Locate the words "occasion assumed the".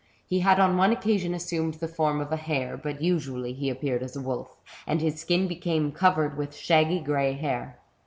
0.91-1.87